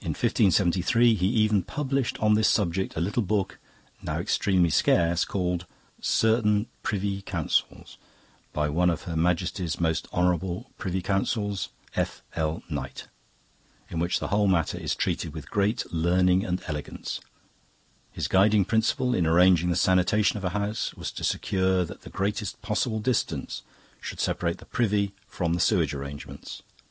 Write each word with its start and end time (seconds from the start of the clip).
In 0.00 0.12
1573 0.14 1.14
he 1.14 1.26
even 1.26 1.62
published, 1.62 2.16
on 2.18 2.32
this 2.32 2.48
subject, 2.48 2.96
a 2.96 3.00
little 3.02 3.22
book 3.22 3.58
now 4.02 4.16
extremely 4.18 4.70
scarce 4.70 5.26
called, 5.26 5.66
'Certaine 6.00 6.66
Priuy 6.82 7.22
Counsels' 7.26 7.98
by 8.54 8.70
'One 8.70 8.88
of 8.88 9.02
Her 9.02 9.16
Maiestie's 9.16 9.78
Most 9.78 10.08
Honourable 10.14 10.70
Priuy 10.78 11.04
Counsels, 11.04 11.68
F.L. 11.94 12.62
Knight', 12.70 13.08
in 13.90 13.98
which 13.98 14.18
the 14.18 14.28
whole 14.28 14.48
matter 14.48 14.78
is 14.78 14.94
treated 14.94 15.34
with 15.34 15.50
great 15.50 15.84
learning 15.92 16.42
and 16.42 16.62
elegance. 16.66 17.20
His 18.12 18.28
guiding 18.28 18.64
principle 18.64 19.14
in 19.14 19.26
arranging 19.26 19.68
the 19.68 19.76
sanitation 19.76 20.38
of 20.38 20.44
a 20.44 20.56
house 20.58 20.94
was 20.94 21.12
to 21.12 21.22
secure 21.22 21.84
that 21.84 22.00
the 22.00 22.08
greatest 22.08 22.62
possible 22.62 22.98
distance 22.98 23.60
should 24.00 24.20
separate 24.20 24.56
the 24.56 24.64
privy 24.64 25.12
from 25.26 25.52
the 25.52 25.60
sewage 25.60 25.92
arrangements. 25.92 26.62